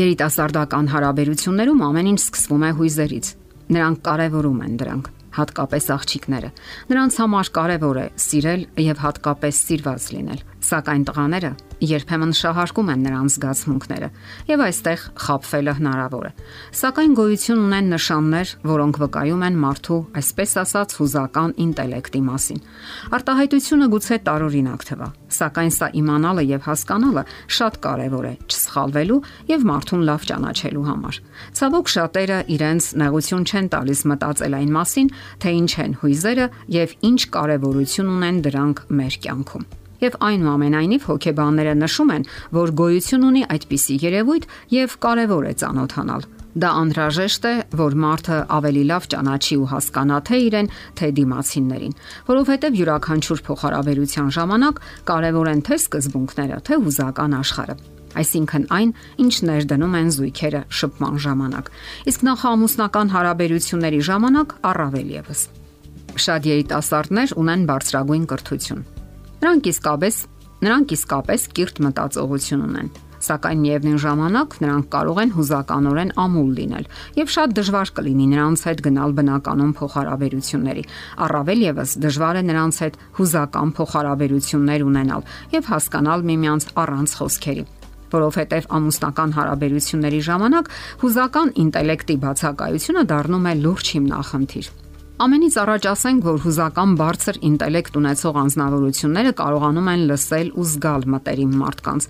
[0.00, 3.26] Երիտասարդական հարաբերություններում ամեն ինչ սկսվում է հույզերից։
[3.76, 6.50] Նրանք կարևորում են դրանք հատկապես աղջիկները։
[6.90, 10.40] Նրանց համար կարևոր է սիրել եւ հատկապես սիրված լինել։
[10.70, 11.50] Սակայն տղաները
[11.80, 14.08] երբեմն շահարկում են նրանց զգացմունքները
[14.50, 16.32] եւ այստեղ խապվելը հնարավոր է։
[16.80, 22.60] Սակայն գոյություն ունեն նշաններ, որոնք վկայում են մարդու, այսպես ասած, հուզական ինտելեկտի մասին։
[23.16, 25.08] Արտահայտությունը գուցե տարօրինակ թվա,
[25.40, 27.24] սակայն սա իմանալը եւ հասկանալը
[27.60, 29.20] շատ կարեւոր է չսխալվելու
[29.50, 31.20] եւ մարդուն լավ ճանաչելու համար։
[31.60, 36.48] Ցավոք շատերը իրենց նեղություն չեն տալիս մտածել այն մասին, թե ինչ են հույզերը
[36.80, 43.42] եւ ինչ կարեւորություն ունեն դրանք մեր կյանքում։ Եվ այնուամենայնիվ հոգեբանները նշում են, որ գոյություն ունի
[43.54, 44.46] այդպիսի երևույթ
[44.80, 50.38] եւ կարեւոր է ճանոթանալ։ Դա անհրաժեշտ է, որ մարդը ավելի լավ ճանաչի ու հասկանա թե
[50.50, 51.94] իրեն, թե դիմացիններին,
[52.26, 57.78] որովհետև յուրաքանչյուր փոխհարաբերության ժամանակ կարևոր են թե սկզբունքները, թե հուզական աշխարհը
[58.10, 58.92] այսինքն այն,
[59.22, 61.70] ինչ ներդնում են զույգերը շփման ժամանակ։
[62.10, 65.44] Իսկ նախամուսնական հարաբերությունների ժամանակ առավել եւս։
[66.26, 68.82] Շատ երիտասարդներ ունեն բարձրագույն կրթություն։
[69.40, 70.16] Նրանք իսկապես,
[70.64, 76.86] նրանք իսկապես կիրթ մտածողություն ունեն սակայն միևնույն ժամանակ նրանք կարող են հուզականորեն ամուլ լինել
[77.20, 80.84] եւ շատ դժվար կլինի նրանց հետ գնալ բնականon փոխհարաբերությունների
[81.28, 87.64] առավել եւս դժվար է նրանց հետ հուզական փոխհարաբերություններ ունենալ եւ հասկանալ միմյանց առանց խոսքերի
[88.10, 90.70] որովհետև ամուսնական հարաբերությունների ժամանակ
[91.04, 94.70] հուզական ինտելեկտի բացակայությունը դառնում է լուրջ հիմնախնդիր։
[95.20, 101.50] Ամենից առաջ ասենք, որ հուզական բարձր ինտելեկտ ունեցող անznավորությունները կարողանում են լսել ու զգալ մտերիմ
[101.60, 102.06] մարդկանց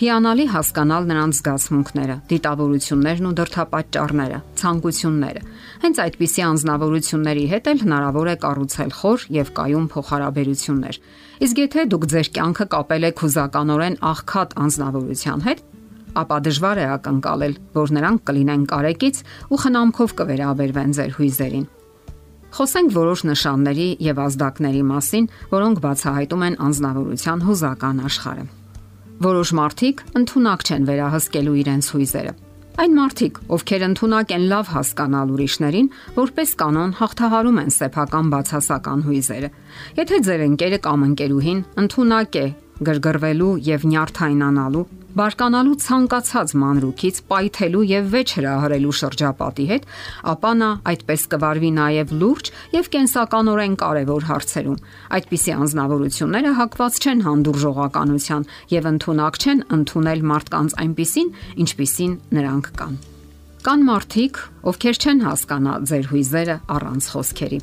[0.00, 5.42] հիանալի հասկանալ նրանց զգացմունքները, դիտավորություններն ու դրթապաճառները, ցանկությունները։
[5.86, 11.00] Հենց այդպիսի անznավորությունների հետ էլ հնարավոր է կառուցել խոր եւ կայուն փոխհարաբերություններ։
[11.48, 15.66] Իսկ եթե դուք ձեր կյանքը կապել եք հուզականորեն աղքատ անznավորության հետ,
[16.20, 21.68] ապա դժվար է ակնկալել, որ նրանք կլինեն կարեկից ու խնամքով կվերաբերվեն ձեր հույզերին։
[22.50, 28.44] Խոսենք որոշ նշանների եւ ազդակների մասին, որոնք բացահայտում են անznավորության հուզական աշխարհը։
[29.20, 32.32] Որոշ մարդիկ ընդունակ չեն վերահսկելու իրենց հույզերը։
[32.80, 39.50] Այն մարդիկ, ովքեր ընդունակ են լավ հասկանալ ուրիշներին, որպես կանոն հաղթահարում են սեփական բացասական հույզերը։
[40.00, 42.46] Եթե ձեր ընկերը կամ ընկերուհին ընդունակ է
[42.88, 49.88] գրգռվելու եւ նյարդայնանալու բարկանալու ցանկացած մանրուքից պայթելու եւ վեճ հրահրելու շրջապատի հետ,
[50.32, 54.78] ապա նա այդպես կվարվի նաեւ լուրջ եւ կենսականորեն կարևոր հարցերում։
[55.18, 61.34] Այդպիսի անznավորությունները հակված չեն հանդուրժողականության եւ ընդունակ չեն ընդունել մարդկանց այնպիսին,
[61.66, 62.94] ինչպիսին նրանք կան։
[63.60, 67.60] Կան մարդիկ, ովքեր չեն հասկանա ձեր հույզերը առանց խոսքերի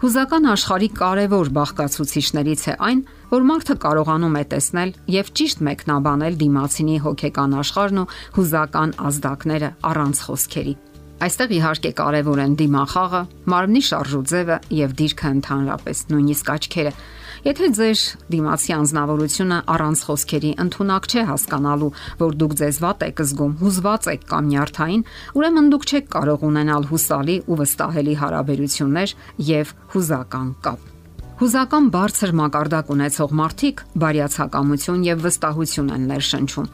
[0.00, 6.94] Հուզական աշխարհի կարևոր բաղկացուցիչներից է այն, որ մարդը կարողանում է տեսնել եւ ճիշտ մեկնաբանել դիմացինի
[7.04, 8.06] հոգեկան աշխարհն ու
[8.38, 10.74] հուզական ազդակները առանց խոսքերի։
[11.20, 13.22] Այստեղ իհարկե կարևոր են դիմախաղը,
[13.52, 16.92] մարմնի շարժուձևը եւ դիրքը ընդհանրապես, նույնիսկ աչքերը։
[17.40, 18.00] Եթե ձեր
[18.34, 21.88] դիմացի անznավորությունը առանց խոսքերի ընդունակ չէ հասկանալու,
[22.20, 25.04] որ դուք ձեզ վատ եք զգում, հուզված եք կամ նյարդային,
[25.40, 29.14] ուրեմն դուք չեք կարող ունենալ հուսալի ու վստահելի հարաբերություններ
[29.48, 30.90] եւ հուզական կապ։
[31.40, 36.66] Հուզական բարձր մակարդակ ունեցող մարդիկ բարյացակամություն եւ վստահություն են ներշնչում։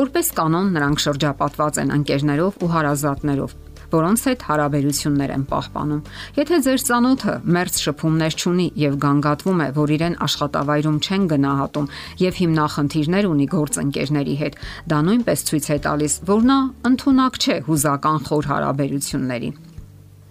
[0.00, 3.52] Որպես կանոն նրանք շրջապատված են ընկերներով ու հարազատներով,
[3.94, 6.00] որոնց հետ հարաբերություններ են պահպանում։
[6.38, 11.90] Եթե ձեր ծանոթը մերց շփումներ չունի եւ գանգատվում է, որ իրեն աշխատավայրում չեն գնահատում
[12.24, 14.58] եւ հիմնախնդիրներ ունի գործընկերների հետ,
[14.90, 16.58] դա նույնպես ցույց է տալիս, որ նա
[16.90, 19.50] ընդունակ չէ հուզական խոր հարաբերությունների։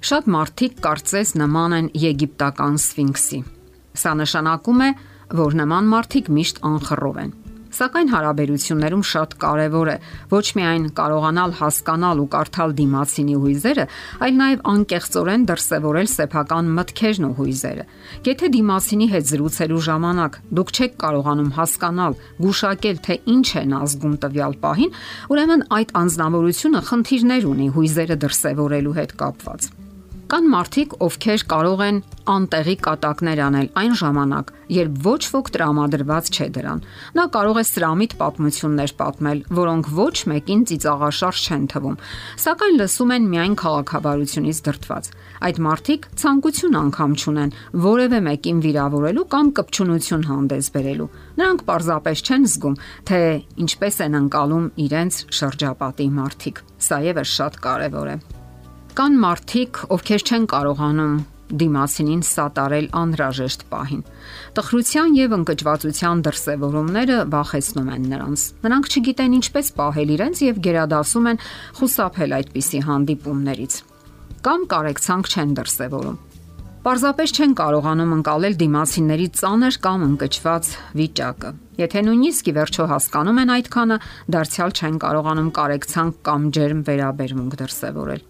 [0.04, 3.40] Շատ մարդիկ կարծես նման են եգիպտական սֆինքսի։
[4.04, 4.90] Սա նշանակում է,
[5.44, 7.34] որ նման մարդիկ միշտ անխռով են
[7.74, 9.96] Սակայն հարաբերություններում շատ կարևոր է
[10.34, 13.86] ոչ միայն կարողանալ հասկանալ ու կարդալ դիմացինի հույզերը,
[14.28, 17.86] այլ նաև անկեղծորեն դրսևորել սեփական մտքերն ու հույզերը։
[18.30, 24.60] Եթե դիմացինի հետ զրուցելու ժամանակ դուք չեք կարողանում հասկանալ, գուշակել, թե ինչ են ազգում տվյալ
[24.64, 24.98] պահին,
[25.34, 29.83] ուրեմն այդ անznավորությունը խնդիրներ ունի հույզերը դրսևորելու հետ կապված։
[30.34, 31.98] Կան մարդիկ, ովքեր կարող են
[32.34, 36.82] անտեղի կատակներ անել այն ժամանակ, երբ ոչ ոք տրամադրված չէ դրան։
[37.20, 42.00] Նա կարող է սրամիտ պատմություններ պատմել, որոնք ոչ մեկին ծիծաղաշարժ չեն թվում,
[42.48, 45.14] սակայն լսում են միայն քաղաքավարությունից դրթված։
[45.54, 47.56] Այդ մարդիկ ցանկություն անգամ չունեն
[47.86, 53.26] որևէ մեկին վիրավորելու կամ կպչունություն հանդես բերելու։ Նրանք պարզապես չեն զգում, թե
[53.70, 58.24] ինչպես են անցալում իրենց շրջապատի մարդիկ։ Սա եւս շատ կարեւոր է։
[58.94, 61.14] Կան մարդիկ, ովքեր չեն կարողանում
[61.58, 64.02] դիմասինին սատարել անհրաժեշտ պահին։
[64.60, 71.42] Տխրության եւ ընկճվածության դրսևորումները վախեցնում են նրանց։ Նրանք չգիտեն ինչպես պահել իրենց եւ գերադասում են
[71.80, 73.78] խուսափել այդպիսի հանդիպումներից։
[74.46, 76.20] Կամ կարեկցանք չեն դրսևորում։
[76.84, 80.70] Պարզապես չեն կարողանում ընկալել դիմացիների ծանր կամ ընկճված
[81.02, 81.52] վիճակը։
[81.82, 83.98] Եթե նույնիսկ ի վերջո հասկանում են այդքանը,
[84.38, 88.24] դարձյալ չեն կարողանում կարեկցանք կամ ջերմ վերաբերմունք դրսևորել։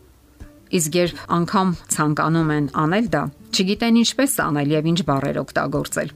[0.73, 3.23] Իսկ երբ անգամ ցանկանում են անել դա,
[3.53, 6.13] չգիտեն ինչպես անել եւ ինչ բառեր օգտագործել։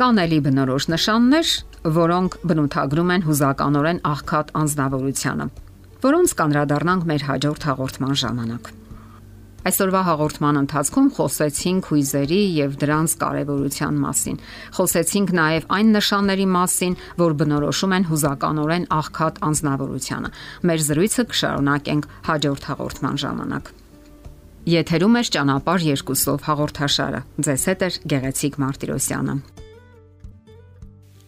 [0.00, 1.48] Կան էլի բնորոշ նշաններ,
[2.00, 5.46] որոնք բնութագրում են հուզականորեն աղքատ անznավորությունը,
[6.06, 8.76] որոնց կանրադառնանք մեր հաջորդ հաղորդման ժամանակ։
[9.60, 14.38] Այսօրվա հաղորդման ընթացքում խոսեցինք հույզերի եւ դրանց կարեւորության մասին։
[14.78, 20.32] Խոսեցինք նաեւ այն նշանների մասին, որ բնորոշում են հուզականորեն աղքատ անznավորությունը։
[20.64, 23.72] Մեր զրույցը կշարունակենք հաջորդ հաղորդման ժամանակ։
[24.80, 29.36] Եթերում է ճանապարհ երկուսով հաղորդաշարը։ Ձեզ հետ է Գեղեցիկ Մարտիրոսյանը։